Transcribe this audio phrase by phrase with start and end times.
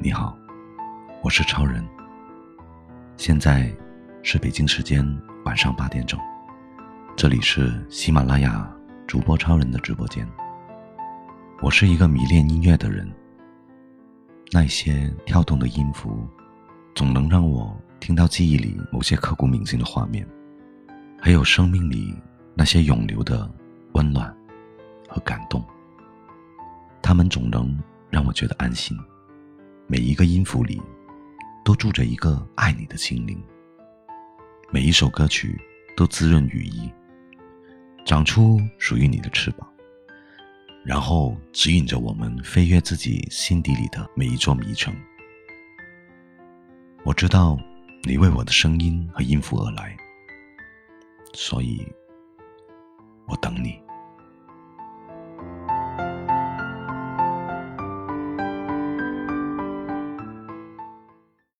[0.00, 0.38] 你好，
[1.24, 1.84] 我是超人。
[3.16, 3.68] 现在
[4.22, 5.04] 是北京时间
[5.44, 6.16] 晚上八点钟，
[7.16, 8.72] 这里是喜马拉雅
[9.08, 10.24] 主播超人的直播间。
[11.60, 13.12] 我是一个迷恋音乐的人，
[14.52, 16.24] 那些跳动的音符，
[16.94, 20.24] 总能让我听到记忆里某些刻骨铭心的画面，
[21.20, 22.16] 还有生命里
[22.54, 23.50] 那些永留的
[23.94, 24.32] 温暖
[25.08, 25.60] 和感动。
[27.02, 27.76] 他们总能
[28.10, 28.96] 让我觉得安心。
[29.90, 30.78] 每一个音符里，
[31.64, 33.42] 都住着一个爱你的心灵。
[34.70, 35.58] 每一首歌曲
[35.96, 36.92] 都滋润羽翼，
[38.04, 39.66] 长出属于你的翅膀，
[40.84, 44.94] 然后指引着我们飞越自己心底里的每一座迷城。
[47.02, 47.58] 我知道
[48.02, 49.96] 你为我的声音和音符而来，
[51.32, 51.82] 所以
[53.26, 53.80] 我等你。